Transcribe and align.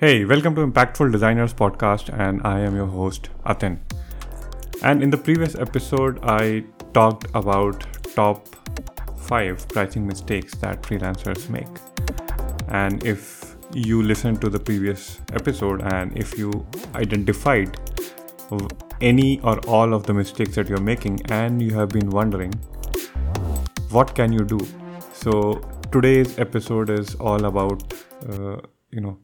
Hey, 0.00 0.24
welcome 0.24 0.54
to 0.54 0.64
Impactful 0.64 1.10
Designers 1.10 1.52
Podcast, 1.52 2.16
and 2.16 2.40
I 2.44 2.60
am 2.60 2.76
your 2.76 2.86
host, 2.86 3.30
Atin. 3.44 3.80
And 4.80 5.02
in 5.02 5.10
the 5.10 5.16
previous 5.16 5.56
episode, 5.56 6.20
I 6.22 6.62
talked 6.94 7.26
about 7.34 7.84
top 8.14 8.46
five 9.18 9.68
pricing 9.70 10.06
mistakes 10.06 10.54
that 10.58 10.82
freelancers 10.82 11.50
make. 11.50 11.66
And 12.68 13.04
if 13.04 13.56
you 13.72 14.04
listened 14.04 14.40
to 14.42 14.48
the 14.48 14.60
previous 14.60 15.20
episode 15.32 15.82
and 15.92 16.16
if 16.16 16.38
you 16.38 16.64
identified 16.94 17.76
any 19.00 19.40
or 19.40 19.58
all 19.66 19.92
of 19.92 20.06
the 20.06 20.14
mistakes 20.14 20.54
that 20.54 20.68
you're 20.68 20.80
making 20.92 21.22
and 21.28 21.60
you 21.60 21.74
have 21.74 21.88
been 21.88 22.10
wondering, 22.10 22.52
what 23.90 24.14
can 24.14 24.32
you 24.32 24.44
do? 24.44 24.60
So 25.12 25.54
today's 25.90 26.38
episode 26.38 26.88
is 26.88 27.16
all 27.16 27.46
about, 27.46 27.94
uh, 28.28 28.58
you 28.92 29.00
know, 29.00 29.18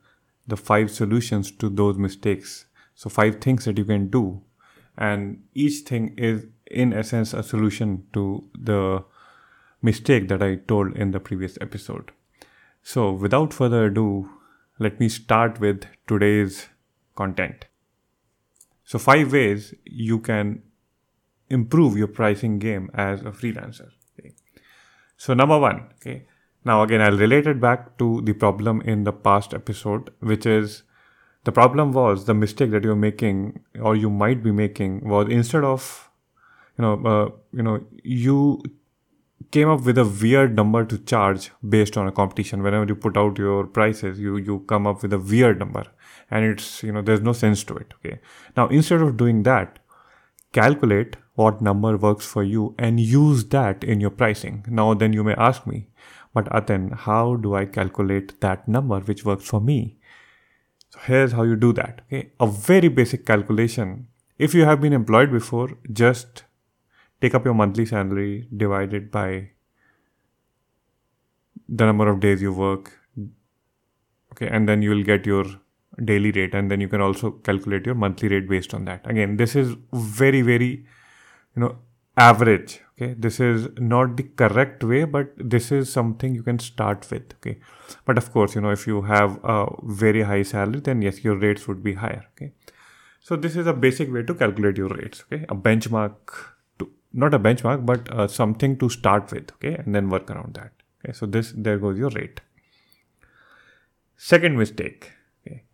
the 0.46 0.57
five 0.57 0.90
solutions 0.90 1.50
to 1.50 1.68
those 1.68 1.98
mistakes. 1.98 2.66
So, 2.94 3.11
five 3.11 3.40
things 3.40 3.64
that 3.64 3.79
you 3.79 3.85
can 3.85 4.08
do. 4.08 4.43
And 4.96 5.43
each 5.54 5.80
thing 5.86 6.14
is, 6.16 6.46
in 6.66 6.93
essence, 6.93 7.32
a 7.35 7.43
solution 7.43 8.07
to 8.12 8.44
the 8.58 9.04
mistake 9.82 10.29
that 10.29 10.43
I 10.43 10.57
told 10.57 10.96
in 10.96 11.11
the 11.11 11.21
previous 11.21 11.58
episode. 11.61 12.12
So, 12.82 13.12
without 13.12 13.52
further 13.52 13.86
ado, 13.86 14.30
let 14.79 15.00
me 15.00 15.08
start 15.08 15.61
with 15.61 15.86
today's 16.07 16.68
content. 17.16 17.66
So, 18.85 18.99
five 18.99 19.32
ways 19.32 19.74
you 19.85 20.21
can 20.21 20.63
improve 21.49 21.96
your 21.96 22.08
pricing 22.08 22.58
game 22.58 22.90
as 22.94 23.21
a 23.22 23.30
freelancer. 23.30 23.90
Okay. 24.18 24.32
So, 25.16 25.35
number 25.35 25.58
one, 25.58 25.88
okay, 25.94 26.26
now, 26.64 26.82
again, 26.82 27.03
I'll 27.03 27.17
relate 27.17 27.46
it 27.46 27.61
back 27.61 27.99
to 27.99 28.23
the 28.23 28.32
problem 28.32 28.81
in 28.82 29.05
the 29.05 29.13
past 29.13 29.53
episode, 29.53 30.11
which 30.21 30.46
is 30.46 30.82
the 31.45 31.53
problem 31.53 31.93
was 31.93 32.25
the 32.25 32.34
mistake 32.34 32.70
that 32.70 32.84
you're 32.84 32.97
making 32.97 33.61
or 33.80 33.94
you 33.94 34.08
might 34.08 34.42
be 34.42 34.50
making 34.50 35.06
was 35.06 35.28
instead 35.28 35.62
of, 35.62 36.11
you 36.78 36.83
know, 36.83 36.94
uh, 37.05 37.30
you 37.53 37.62
know, 37.62 37.84
you 38.03 38.62
came 39.50 39.69
up 39.69 39.83
with 39.83 39.98
a 39.98 40.05
weird 40.05 40.56
number 40.56 40.84
to 40.84 40.98
charge 40.98 41.50
based 41.69 41.98
on 41.98 42.08
a 42.08 42.12
competition. 42.12 42.62
Whenever 42.62 42.86
you 42.86 42.97
put 42.97 43.16
out 43.16 43.38
your 43.38 43.66
prices, 43.66 44.19
you 44.19 44.36
you 44.36 44.60
come 44.60 44.86
up 44.86 45.03
with 45.03 45.12
a 45.12 45.19
weird 45.19 45.58
number, 45.58 45.84
and 46.31 46.44
it's 46.47 46.83
you 46.83 46.92
know 46.92 47.03
there's 47.03 47.20
no 47.20 47.34
sense 47.34 47.62
to 47.64 47.77
it. 47.77 47.92
Okay. 47.98 48.20
Now 48.56 48.69
instead 48.69 49.03
of 49.03 49.16
doing 49.19 49.42
that, 49.42 49.78
calculate 50.53 51.16
what 51.34 51.60
number 51.60 51.97
works 51.97 52.27
for 52.27 52.42
you 52.42 52.75
and 52.78 52.98
use 52.98 53.44
that 53.56 53.84
in 53.84 54.00
your 54.00 54.10
pricing. 54.10 54.64
Now 54.69 54.94
then 54.94 55.12
you 55.12 55.22
may 55.22 55.34
ask 55.34 55.66
me, 55.66 55.88
but 56.34 56.66
then 56.66 56.90
how 56.90 57.36
do 57.36 57.54
I 57.54 57.64
calculate 57.64 58.40
that 58.40 58.68
number 58.68 59.00
which 59.00 59.24
works 59.24 59.46
for 59.46 59.60
me? 59.60 59.98
So 60.91 61.00
here's 61.04 61.32
how 61.32 61.44
you 61.44 61.56
do 61.56 61.72
that. 61.74 62.02
Okay, 62.06 62.30
a 62.38 62.46
very 62.46 62.88
basic 62.88 63.24
calculation. 63.24 64.08
If 64.38 64.52
you 64.52 64.64
have 64.64 64.80
been 64.80 64.92
employed 64.92 65.30
before, 65.30 65.78
just 65.92 66.44
take 67.20 67.34
up 67.34 67.44
your 67.44 67.54
monthly 67.54 67.86
salary 67.86 68.48
divided 68.54 69.10
by 69.10 69.50
the 71.68 71.86
number 71.86 72.08
of 72.08 72.20
days 72.20 72.42
you 72.42 72.52
work. 72.52 72.98
Okay, 74.32 74.48
and 74.48 74.69
then 74.69 74.82
you 74.82 74.91
will 74.91 75.04
get 75.04 75.24
your 75.24 75.44
daily 76.04 76.32
rate, 76.32 76.54
and 76.54 76.69
then 76.70 76.80
you 76.80 76.88
can 76.88 77.00
also 77.00 77.30
calculate 77.30 77.86
your 77.86 77.94
monthly 77.94 78.28
rate 78.28 78.48
based 78.48 78.74
on 78.74 78.84
that. 78.86 79.08
Again, 79.08 79.36
this 79.36 79.54
is 79.54 79.76
very, 79.92 80.42
very, 80.42 80.84
you 81.54 81.60
know, 81.62 81.78
average 82.16 82.80
okay? 82.92 83.14
This 83.14 83.40
is 83.40 83.68
not 83.78 84.16
the 84.16 84.22
correct 84.22 84.84
way 84.84 85.04
but 85.04 85.32
this 85.36 85.72
is 85.72 85.92
something 85.92 86.34
you 86.34 86.42
can 86.42 86.58
start 86.58 87.06
with 87.10 87.34
okay? 87.34 87.58
But 88.04 88.18
of 88.18 88.32
course 88.32 88.54
you 88.54 88.60
know 88.60 88.70
if 88.70 88.86
you 88.86 89.02
have 89.02 89.38
a 89.44 89.66
very 89.82 90.22
high 90.22 90.42
salary 90.42 90.80
then 90.80 91.02
yes 91.02 91.24
your 91.24 91.36
rates 91.36 91.66
would 91.66 91.82
be 91.82 91.94
higher 91.94 92.24
okay? 92.32 92.52
So 93.20 93.36
this 93.36 93.56
is 93.56 93.66
a 93.66 93.72
basic 93.72 94.12
way 94.12 94.22
to 94.22 94.34
calculate 94.34 94.76
your 94.76 94.88
rates 94.88 95.24
okay? 95.24 95.44
A 95.48 95.54
benchmark 95.54 96.16
to 96.78 96.91
not 97.12 97.34
a 97.34 97.38
benchmark 97.38 97.84
but 97.84 98.10
uh, 98.12 98.28
something 98.28 98.78
to 98.78 98.88
start 98.88 99.32
with 99.32 99.50
okay? 99.53 99.74
And 99.74 99.94
then 99.94 100.08
work 100.08 100.30
around 100.30 100.54
that 100.54 100.72
okay? 101.04 101.12
So 101.12 101.26
this 101.26 101.53
there 101.56 101.78
goes 101.78 101.98
your 101.98 102.10
rate. 102.10 102.41
Second 104.16 104.56
mistake 104.56 105.12
okay? 105.47 105.64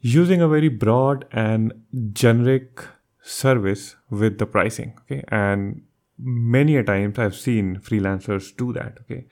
Using 0.00 0.40
a 0.40 0.48
very 0.48 0.68
broad 0.68 1.26
and 1.32 1.72
generic 2.12 2.80
service 3.24 3.96
with 4.10 4.38
the 4.38 4.46
pricing 4.46 4.92
okay? 5.02 5.24
And 5.28 5.82
many 6.18 6.76
a 6.76 6.84
times 6.84 7.18
i've 7.18 7.34
seen 7.34 7.76
freelancers 7.76 8.54
do 8.56 8.72
that 8.72 8.98
okay? 9.02 9.26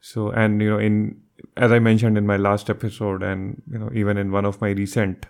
So 0.00 0.30
and 0.30 0.60
you 0.60 0.70
know 0.70 0.78
in 0.78 1.20
as 1.56 1.72
i 1.72 1.78
mentioned 1.78 2.18
in 2.18 2.26
my 2.26 2.36
last 2.36 2.68
episode 2.68 3.22
and 3.22 3.62
you 3.70 3.78
know 3.78 3.90
even 3.94 4.18
in 4.18 4.30
one 4.30 4.44
of 4.44 4.60
my 4.60 4.70
recent 4.70 5.26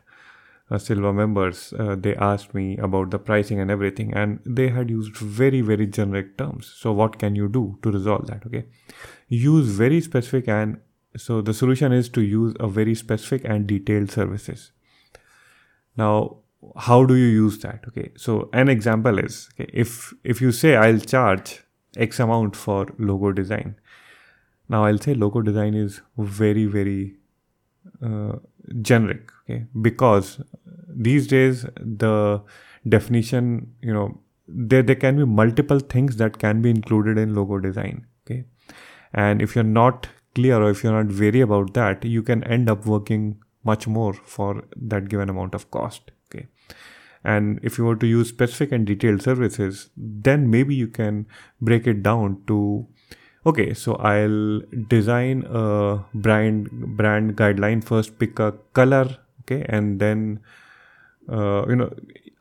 uh, 0.70 0.78
silver 0.78 1.12
members 1.12 1.72
uh, 1.78 1.94
they 1.96 2.16
asked 2.16 2.54
me 2.54 2.76
about 2.78 3.10
the 3.10 3.18
pricing 3.18 3.60
and 3.60 3.70
everything 3.70 4.12
and 4.14 4.40
they 4.44 4.68
had 4.68 4.90
used 4.90 5.16
very 5.16 5.60
very 5.60 5.86
generic 5.86 6.36
terms. 6.36 6.72
So 6.76 6.92
what 6.92 7.18
can 7.18 7.36
you 7.36 7.48
do 7.48 7.78
to 7.82 7.90
resolve 7.92 8.26
that 8.26 8.44
okay? 8.46 8.64
Use 9.28 9.68
very 9.68 10.00
specific 10.00 10.48
and 10.48 10.80
so 11.16 11.40
the 11.40 11.54
solution 11.54 11.92
is 11.92 12.08
to 12.10 12.22
use 12.22 12.54
a 12.58 12.66
very 12.66 12.94
specific 12.94 13.44
and 13.44 13.66
detailed 13.66 14.10
services. 14.10 14.72
Now 15.96 16.41
how 16.76 17.04
do 17.04 17.16
you 17.16 17.26
use 17.26 17.58
that? 17.60 17.84
Okay 17.88 18.10
so 18.16 18.48
an 18.52 18.68
example 18.68 19.18
is 19.18 19.48
okay, 19.54 19.70
if 19.72 20.14
if 20.24 20.40
you 20.40 20.52
say 20.52 20.76
i'll 20.76 20.98
charge 20.98 21.62
x 21.96 22.20
amount 22.20 22.56
for 22.56 22.86
logo 22.98 23.32
design. 23.32 23.74
Now 24.68 24.84
i'll 24.84 24.98
say 24.98 25.14
logo 25.14 25.42
design 25.42 25.74
is 25.74 26.00
very 26.16 26.66
very 26.66 27.16
uh, 28.02 28.36
generic 28.80 29.30
okay 29.42 29.66
because 29.80 30.40
these 30.88 31.26
days 31.26 31.66
the 31.80 32.40
definition 32.88 33.74
you 33.82 33.92
know 33.92 34.20
there 34.46 34.82
there 34.82 34.96
can 34.96 35.16
be 35.16 35.24
multiple 35.24 35.78
things 35.78 36.16
that 36.16 36.38
can 36.38 36.62
be 36.62 36.70
included 36.70 37.18
in 37.18 37.34
logo 37.34 37.58
design 37.58 38.06
okay? 38.24 38.44
And 39.14 39.42
if 39.42 39.54
you're 39.54 39.64
not 39.64 40.08
clear 40.34 40.62
or 40.62 40.70
if 40.70 40.82
you're 40.82 40.92
not 40.92 41.12
wary 41.18 41.40
about 41.40 41.74
that 41.74 42.04
you 42.04 42.22
can 42.22 42.42
end 42.44 42.70
up 42.70 42.86
working 42.86 43.40
much 43.64 43.86
more 43.86 44.12
for 44.12 44.64
that 44.76 45.08
given 45.08 45.28
amount 45.28 45.54
of 45.54 45.70
cost 45.70 46.10
and 47.24 47.60
if 47.62 47.78
you 47.78 47.84
were 47.84 47.96
to 47.96 48.06
use 48.06 48.28
specific 48.28 48.72
and 48.72 48.86
detailed 48.86 49.22
services 49.22 49.90
then 49.96 50.50
maybe 50.50 50.74
you 50.74 50.88
can 50.88 51.26
break 51.60 51.86
it 51.86 52.02
down 52.02 52.42
to 52.46 52.86
okay 53.46 53.72
so 53.74 53.94
i'll 53.96 54.60
design 54.88 55.44
a 55.48 56.04
brand 56.14 56.70
brand 56.96 57.36
guideline. 57.36 57.82
First 57.82 58.18
pick 58.18 58.38
a 58.38 58.52
color 58.72 59.16
okay 59.42 59.64
and 59.68 60.00
then 60.00 60.40
uh, 61.28 61.64
you 61.68 61.76
know 61.76 61.94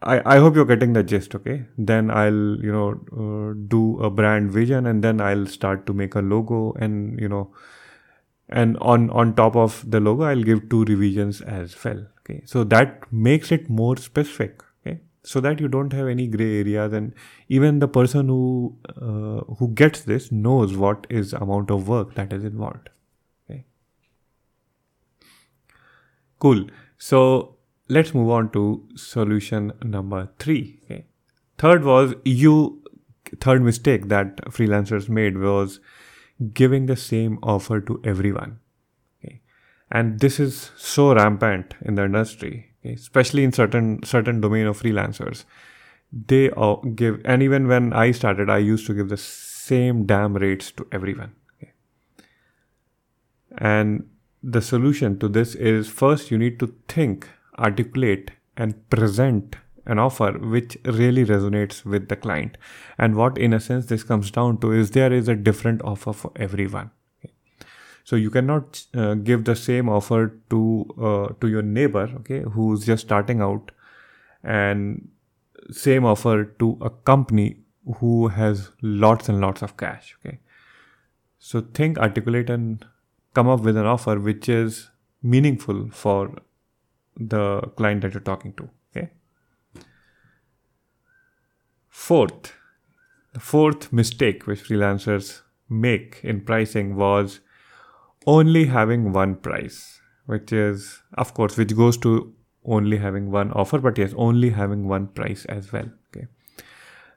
I, 0.03 0.38
I 0.38 0.40
hope 0.40 0.56
you're 0.56 0.66
getting 0.66 0.94
the 0.94 1.03
gist 1.03 1.36
okay? 1.36 1.66
Then 1.78 2.09
i'll 2.09 2.58
you 2.64 2.72
know 2.72 2.90
uh, 3.14 3.53
do 3.68 4.00
a 4.02 4.09
brand 4.09 4.52
vision 4.52 4.88
and 4.88 5.03
then 5.03 5.22
i'll 5.22 5.46
start 5.46 5.86
to 5.88 5.94
make 5.94 6.16
a 6.16 6.22
logo 6.22 6.74
and 6.80 7.20
you 7.20 7.30
know 7.30 7.52
and 8.50 8.78
on 8.80 9.09
on 9.12 9.36
top 9.36 9.56
of 9.56 9.84
the 9.90 10.00
logo 10.00 10.24
i'll 10.24 10.44
give 10.44 10.70
two 10.70 10.84
revisions 10.86 11.41
as 11.41 11.75
well 11.84 12.06
okay? 12.20 12.41
So 12.46 12.64
that 12.66 13.12
makes 13.12 13.52
it 13.52 13.70
more 13.70 13.97
specific 13.97 14.64
so 15.24 15.40
that 15.40 15.59
you 15.59 15.68
don't 15.68 15.94
have 15.94 16.08
any 16.08 16.28
gray 16.28 16.59
areas 16.59 16.94
and 16.94 17.14
even 17.48 17.80
the 17.80 17.88
person 17.88 18.28
who 18.28 18.76
uh, 18.90 19.42
who 19.56 19.68
gets 19.70 20.02
this 20.02 20.32
knows 20.32 20.76
what 20.76 21.06
is 21.09 21.34
amount 21.34 21.70
of 21.70 21.88
work 21.88 22.16
that 22.16 22.34
is 22.34 22.44
involved. 22.44 22.90
Okay. 23.50 23.66
Cool. 26.40 26.66
So 26.98 27.58
let's 27.88 28.14
move 28.14 28.30
on 28.30 28.50
to 28.52 28.88
solution 28.96 29.74
number 29.84 30.30
3 30.40 30.80
okay. 30.86 31.06
Third 31.58 31.84
was 31.84 32.16
you 32.26 32.84
third 33.40 33.62
mistake 33.62 34.08
that 34.08 34.38
freelancers 34.46 35.08
made 35.08 35.38
was 35.38 35.80
giving 36.53 36.88
the 36.88 36.96
same 36.96 37.38
offer 37.44 37.80
to 37.80 38.02
everyone. 38.03 38.59
Okay. 39.20 39.41
And 39.91 40.20
this 40.20 40.40
is 40.40 40.72
so 40.76 41.14
rampant 41.14 41.76
in 41.82 41.94
the 41.94 42.06
industry 42.06 42.71
okay? 42.81 42.93
especially 42.93 43.43
in 43.43 43.51
certain 43.51 44.03
certain 44.03 44.41
domain 44.41 44.67
of 44.67 44.81
freelancers 44.81 45.45
they 46.11 46.49
uh, 46.51 46.75
give 46.95 47.22
and 47.25 47.41
even 47.41 47.67
when 47.67 47.93
i 47.93 48.11
started 48.11 48.49
i 48.49 48.57
used 48.57 48.85
to 48.85 48.93
give 48.93 49.09
the 49.09 49.17
same 49.17 50.05
damn 50.05 50.33
rates 50.35 50.72
to 50.72 50.87
everyone 50.91 51.33
okay? 51.55 51.72
and 53.57 54.07
the 54.43 54.61
solution 54.61 55.17
to 55.19 55.28
this 55.28 55.55
is 55.55 55.87
first 55.87 56.31
you 56.31 56.37
need 56.37 56.59
to 56.59 56.73
think 56.87 57.29
articulate 57.59 58.31
and 58.57 58.89
present 58.89 59.55
an 59.85 59.99
offer 59.99 60.31
which 60.33 60.78
really 60.85 61.25
resonates 61.25 61.83
with 61.83 62.07
the 62.07 62.16
client 62.16 62.57
and 62.97 63.16
what 63.16 63.37
in 63.37 63.53
a 63.53 63.59
sense 63.59 63.87
this 63.87 64.03
comes 64.03 64.31
down 64.31 64.57
to 64.57 64.72
is 64.72 64.91
there 64.91 65.13
is 65.13 65.28
a 65.28 65.35
different 65.35 65.81
offer 65.83 66.13
for 66.13 66.31
everyone 66.35 66.91
so 68.11 68.19
you 68.22 68.31
cannot 68.35 68.84
uh, 68.93 69.13
give 69.29 69.46
the 69.49 69.55
same 69.55 69.90
offer 69.97 70.22
to 70.53 70.61
uh, 71.09 71.28
to 71.40 71.52
your 71.55 71.66
neighbor 71.79 72.05
okay 72.19 72.41
who's 72.55 72.85
just 72.91 73.08
starting 73.09 73.43
out 73.47 73.72
and 74.43 75.09
same 75.84 76.08
offer 76.13 76.37
to 76.63 76.72
a 76.81 76.90
company 77.11 77.49
who 77.99 78.16
has 78.40 78.69
lots 78.81 79.29
and 79.34 79.41
lots 79.47 79.67
of 79.67 79.75
cash 79.84 80.16
okay 80.19 80.40
so 81.52 81.61
think 81.81 81.97
articulate 81.97 82.49
and 82.49 82.85
come 83.34 83.47
up 83.47 83.61
with 83.61 83.78
an 83.78 83.85
offer 83.85 84.19
which 84.19 84.49
is 84.49 84.90
meaningful 85.22 85.90
for 85.90 86.31
the 87.17 87.61
client 87.75 88.02
that 88.02 88.14
you're 88.14 88.22
talking 88.22 88.53
to. 88.53 88.69
Okay. 88.96 89.09
Fourth, 91.87 92.53
the 93.34 93.40
fourth 93.40 93.91
mistake 93.93 94.47
which 94.47 94.64
freelancers 94.64 95.41
make 95.69 96.19
in 96.23 96.41
pricing 96.41 96.96
was 96.96 97.40
only 98.26 98.66
having 98.66 99.12
one 99.14 99.35
price, 99.35 100.02
which 100.26 100.52
is, 100.52 101.02
of 101.14 101.34
course, 101.34 101.58
which 101.58 101.76
goes 101.76 101.97
to 101.97 102.34
only 102.66 102.97
having 102.97 103.32
one 103.32 103.52
offer, 103.52 103.79
but 103.79 103.97
yes, 103.97 104.14
only 104.16 104.52
having 104.52 104.88
one 104.88 105.08
price 105.08 105.46
as 105.46 105.72
well. 105.72 105.90
Okay. 106.09 106.28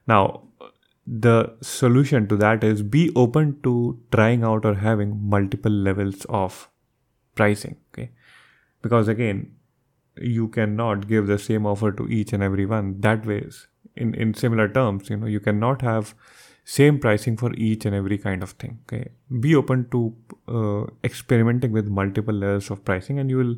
Now, 0.07 0.43
the 1.05 1.55
solution 1.61 2.27
to 2.27 2.35
that 2.37 2.63
is 2.63 2.81
be 2.81 3.11
open 3.15 3.61
to 3.61 3.99
trying 4.11 4.43
out 4.43 4.65
or 4.65 4.73
having 4.73 5.19
multiple 5.29 5.71
levels 5.71 6.25
of 6.29 6.69
pricing. 7.35 7.77
Okay. 7.93 8.11
Because 8.81 9.07
again, 9.07 9.55
you 10.17 10.47
cannot 10.47 11.07
give 11.07 11.27
the 11.27 11.37
same 11.37 11.65
offer 11.65 11.91
to 11.91 12.07
each 12.07 12.33
and 12.33 12.41
every 12.41 12.65
one 12.65 12.99
that 13.01 13.25
ways 13.25 13.67
in 13.95 14.13
in 14.15 14.33
similar 14.33 14.67
terms 14.67 15.09
you 15.09 15.17
know 15.17 15.27
you 15.27 15.39
cannot 15.39 15.81
have 15.81 16.13
same 16.65 16.97
pricing 16.99 17.37
for 17.37 17.53
each 17.53 17.85
and 17.85 17.95
every 17.95 18.17
kind 18.17 18.41
of 18.41 18.51
thing 18.51 18.79
okay? 18.87 19.09
Be 19.39 19.55
open 19.55 19.87
to 19.91 20.15
uh, 20.47 20.91
experimenting 21.03 21.71
with 21.71 21.87
multiple 21.87 22.33
layers 22.33 22.71
of 22.71 22.83
pricing 22.83 23.19
and 23.19 23.29
you 23.29 23.37
will 23.37 23.55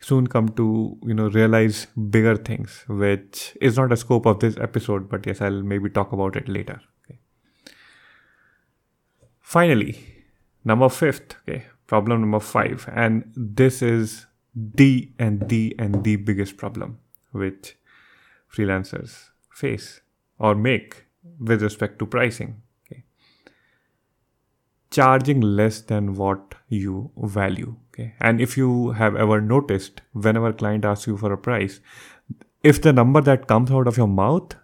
soon 0.00 0.26
come 0.26 0.48
to 0.48 0.98
you 1.04 1.14
know 1.14 1.28
realize 1.28 1.86
bigger 2.10 2.36
things 2.36 2.84
which 2.88 3.56
is 3.60 3.76
not 3.76 3.92
a 3.92 3.96
scope 3.96 4.26
of 4.26 4.40
this 4.40 4.56
episode 4.56 5.08
but 5.08 5.26
yes 5.26 5.40
i'll 5.40 5.62
maybe 5.62 5.90
talk 5.90 6.12
about 6.12 6.36
it 6.36 6.48
later 6.48 6.80
okay? 7.04 7.18
Finally 9.40 9.98
number 10.64 10.88
fifth 10.88 11.36
okay? 11.42 11.66
Problem 11.86 12.22
number 12.22 12.40
five 12.40 12.88
and 12.94 13.30
this 13.36 13.82
is 13.82 14.26
the 14.54 15.12
and 15.18 15.48
the 15.48 15.74
and 15.78 16.02
the 16.02 16.16
biggest 16.16 16.56
problem 16.56 16.98
which 17.32 17.76
freelancers 18.52 19.28
face 19.52 20.00
or 20.38 20.54
make 20.54 21.04
with 21.38 21.62
respect 21.62 21.98
to 21.98 22.06
pricing 22.06 22.62
okay? 22.86 23.04
Charging 24.90 25.40
less 25.40 25.80
than 25.80 26.14
what 26.14 26.54
you 26.68 27.10
value 27.16 27.76
okay? 27.92 28.14
And 28.20 28.40
if 28.40 28.56
you 28.56 28.90
have 28.92 29.16
ever 29.16 29.40
noticed 29.40 30.02
whenever 30.12 30.48
a 30.48 30.52
client 30.52 30.84
asks 30.84 31.06
you 31.06 31.16
for 31.16 31.32
a 31.32 31.38
price 31.38 31.80
if 32.62 32.82
the 32.82 32.92
number 32.92 33.20
that 33.20 33.46
comes 33.46 33.70
out 33.70 33.86
of 33.86 33.96
your 33.96 34.08
mouth 34.08 34.54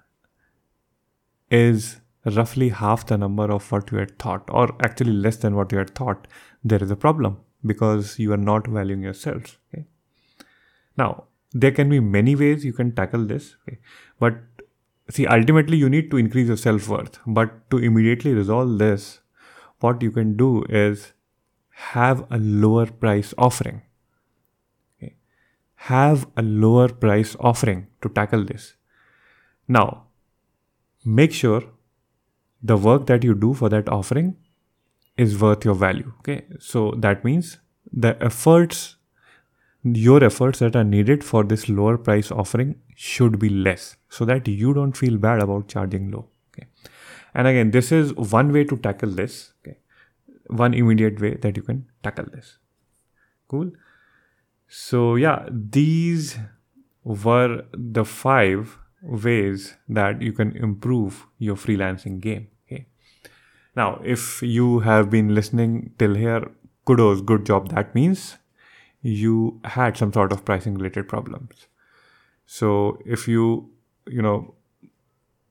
is 1.50 2.00
roughly 2.25 2.69
half 2.70 3.06
the 3.06 3.17
number 3.17 3.44
of 3.44 3.70
what 3.70 3.91
you 3.93 3.99
had 3.99 4.19
thought 4.19 4.49
or 4.49 4.75
actually 4.82 5.12
less 5.12 5.37
than 5.37 5.55
what 5.55 5.73
you 5.73 5.79
had 5.79 5.94
thought 5.94 6.26
there 6.64 6.82
is 6.82 6.91
a 6.91 6.97
problem 6.97 7.38
because 7.64 8.19
you 8.19 8.32
are 8.32 8.44
not 8.49 8.67
valuing 8.67 9.03
yourselves 9.03 9.56
okay? 9.73 9.87
Now 10.97 11.25
there 11.53 11.70
can 11.70 11.88
be 11.88 12.00
many 12.00 12.35
ways 12.35 12.64
you 12.64 12.73
can 12.73 12.94
tackle 12.94 13.25
this 13.25 13.56
okay? 13.62 13.79
But 14.19 14.35
see 15.11 15.26
ultimately 15.26 15.76
you 15.76 15.88
need 15.88 16.11
to 16.11 16.17
increase 16.17 16.49
your 16.49 16.56
self-worth. 16.56 17.19
But 17.26 17.70
to 17.70 17.79
immediately 17.79 18.35
resolve 18.35 18.79
this 18.79 19.20
what 19.81 20.03
you 20.03 20.11
can 20.11 20.37
do 20.37 20.64
is 20.69 21.12
have 21.91 22.25
a 22.31 22.38
lower 22.38 22.87
price 22.87 23.35
offering. 23.37 23.82
Okay? 24.97 25.14
Have 25.75 26.26
a 26.37 26.43
lower 26.43 26.88
price 26.88 27.37
offering 27.38 27.87
to 28.03 28.08
tackle 28.08 28.44
this. 28.44 28.75
Now 29.69 30.05
make 31.05 31.32
sure 31.32 31.62
the 32.62 32.76
work 32.76 33.06
that 33.06 33.23
you 33.23 33.35
do 33.35 33.55
for 33.55 33.69
that 33.69 33.88
offering 33.88 34.37
is 35.17 35.41
worth 35.41 35.64
your 35.64 35.75
value. 35.75 36.12
Okay? 36.20 36.44
So 36.58 36.94
that 36.99 37.25
means 37.25 37.58
the 37.93 38.20
efforts 38.23 38.95
your 39.94 40.24
efforts 40.24 40.58
that 40.58 40.74
are 40.74 40.84
needed 40.84 41.22
for 41.22 41.44
this 41.44 41.68
lower 41.68 41.96
price 41.96 42.30
offering 42.30 42.74
should 42.94 43.38
be 43.38 43.48
less 43.48 43.96
so 44.08 44.24
that 44.24 44.48
you 44.48 44.74
don't 44.74 44.96
feel 44.96 45.16
bad 45.16 45.40
about 45.40 45.68
charging 45.68 46.10
low 46.10 46.28
okay? 46.52 46.66
And 47.34 47.46
again 47.46 47.70
this 47.70 47.92
is 47.92 48.14
one 48.14 48.52
way 48.52 48.64
to 48.64 48.76
tackle 48.76 49.10
this 49.10 49.52
okay? 49.60 49.78
One 50.48 50.74
immediate 50.74 51.20
way 51.20 51.34
that 51.34 51.56
you 51.56 51.62
can 51.62 51.86
tackle 52.02 52.26
this. 52.32 52.58
Cool? 53.48 53.70
So 54.66 55.14
yeah 55.14 55.46
these 55.50 56.38
were 57.04 57.64
the 57.72 58.04
five 58.04 58.78
ways 59.02 59.76
that 59.88 60.20
you 60.20 60.32
can 60.32 60.56
improve 60.56 61.26
your 61.38 61.56
freelancing 61.56 62.20
game 62.20 62.48
okay? 62.66 62.86
Now 63.76 64.00
if 64.04 64.42
you 64.42 64.80
have 64.80 65.10
been 65.10 65.34
listening 65.34 65.92
till 65.98 66.14
here 66.14 66.50
kudos 66.86 67.20
good 67.20 67.44
job. 67.44 67.68
That 67.70 67.94
means 67.94 68.38
you 69.06 69.61
had 69.64 69.97
some 69.97 70.12
sort 70.12 70.32
of 70.32 70.44
pricing 70.44 70.75
related 70.75 71.08
problems. 71.08 71.67
So 72.47 72.99
if 73.05 73.26
you 73.29 73.70
you 74.06 74.23
know 74.23 74.55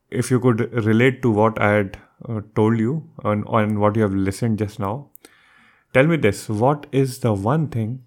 if 0.10 0.32
you 0.32 0.40
could 0.40 0.62
relate 0.86 1.22
to 1.22 1.30
what 1.38 1.58
i 1.60 1.70
had 1.70 1.98
uh, 2.30 2.42
told 2.56 2.80
you 2.80 2.92
on, 3.24 3.44
on 3.48 3.80
what 3.80 3.96
you 3.98 4.02
have 4.02 4.14
listened 4.14 4.58
just 4.58 4.80
now 4.80 5.10
tell 5.94 6.08
me 6.12 6.16
this 6.26 6.48
what 6.48 6.86
is 6.92 7.20
the 7.20 7.34
one 7.34 7.68
thing 7.68 8.02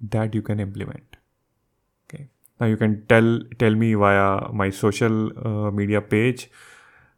that 0.00 0.34
you 0.34 0.42
can 0.42 0.60
implement? 0.60 1.16
Okay. 2.04 2.28
Now 2.58 2.66
you 2.66 2.76
can 2.76 3.04
tell 3.06 3.40
tell 3.58 3.74
me 3.74 3.94
via 3.94 4.50
my 4.52 4.70
social 4.70 5.30
uh, 5.46 5.70
media 5.70 6.00
page 6.00 6.50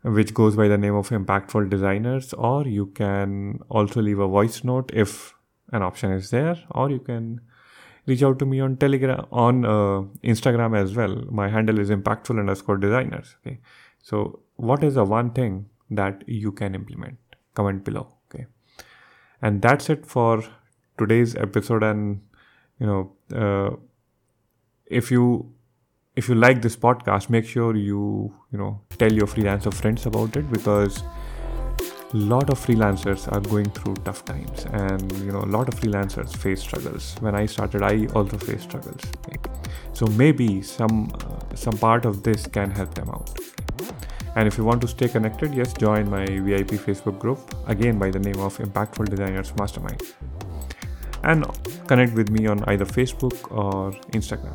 which 0.03 0.35
goes 0.35 0.57
by 0.57 0.67
the 0.67 0.79
name 0.79 0.95
of 0.95 1.11
impactful 1.11 1.71
designers 1.71 2.33
or 2.33 2.67
you 2.67 2.87
can 2.87 3.61
also 3.69 4.03
leave 4.03 4.19
a 4.19 4.27
voice 4.27 4.65
note 4.65 4.91
if 4.93 5.35
an 5.73 5.83
option 5.83 6.13
is 6.13 6.31
there 6.31 6.57
or 6.71 6.91
you 6.91 7.01
can 7.01 7.41
reach 8.07 8.23
out 8.23 8.39
to 8.39 8.47
me 8.47 8.61
on 8.61 8.77
telegram 8.77 9.27
on 9.31 9.65
uh, 9.65 10.03
instagram 10.23 10.77
as 10.77 10.95
well. 10.95 11.23
My 11.31 11.49
handle 11.49 11.79
is 11.79 11.91
impactful 11.91 12.39
underscore 12.39 12.77
designers 12.77 13.37
okay? 13.41 13.61
So 14.03 14.41
what 14.57 14.85
is 14.85 14.95
the 14.95 15.05
one 15.05 15.31
thing 15.31 15.67
that 15.91 16.25
you 16.27 16.53
can 16.53 16.75
implement? 16.75 17.19
Comment 17.55 17.85
below 17.85 18.09
okay? 18.29 18.47
And 19.41 19.63
that's 19.63 19.89
it 19.91 20.07
for 20.07 20.45
today's 20.99 21.35
episode 21.37 21.83
and 21.83 22.21
you 22.79 22.87
know 22.87 23.13
uh, 23.35 23.77
if 24.87 25.11
you 25.11 25.53
if 26.17 26.29
you 26.29 26.35
like 26.35 26.61
this 26.63 26.77
podcast 26.77 27.31
make 27.31 27.47
sure 27.47 27.75
you 27.77 28.33
you 28.53 28.59
know 28.59 28.81
tell 28.99 29.13
your 29.13 29.27
freelancer 29.27 29.73
friends 29.73 30.07
about 30.07 30.37
it 30.37 30.51
because 30.51 31.03
lot 32.15 32.51
of 32.51 32.59
freelancers 32.59 33.31
are 33.33 33.41
going 33.41 33.71
through 33.71 33.95
tough 34.05 34.25
times 34.25 34.67
and 34.73 35.13
you 35.21 35.33
know 35.33 35.41
a 35.41 35.51
lot 35.57 35.69
of 35.69 35.75
freelancers 35.81 36.37
face 36.37 36.61
struggles. 36.61 37.17
When 37.21 37.35
i 37.35 37.47
started 37.47 37.83
i 37.83 38.07
also 38.15 38.37
faced 38.37 38.65
struggles. 38.65 39.01
So 39.95 40.07
maybe 40.07 40.63
some 40.63 41.11
uh, 41.15 41.55
some 41.55 41.77
part 41.79 42.05
of 42.05 42.23
this 42.23 42.47
can 42.47 42.71
help 42.71 42.95
them 42.95 43.09
out. 43.09 43.31
And 44.37 44.49
if 44.49 44.57
you 44.59 44.65
want 44.65 44.81
to 44.83 44.89
stay 44.89 45.09
connected 45.09 45.55
yes 45.55 45.73
join 45.73 46.11
my 46.11 46.27
vip 46.27 46.69
facebook 46.69 47.19
group. 47.19 47.55
Again 47.67 47.99
by 47.99 48.11
the 48.11 48.19
name 48.19 48.41
of 48.41 48.59
impactful 48.59 49.09
designers 49.09 49.55
mastermind. 49.57 50.03
And 51.25 51.47
connect 51.87 52.13
with 52.13 52.31
me 52.31 52.47
on 52.47 52.65
either 52.65 52.85
facebook 52.85 53.51
or 53.51 53.93
instagram. 54.11 54.55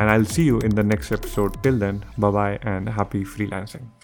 And 0.00 0.08
i'll 0.10 0.24
see 0.24 0.44
you 0.44 0.60
in 0.60 0.74
the 0.74 0.82
next 0.82 1.12
episode. 1.12 1.62
Till 1.62 1.78
then 1.78 2.04
bye 2.16 2.30
bye 2.30 2.58
and 2.62 2.88
happy 2.88 3.22
freelancing 3.24 4.01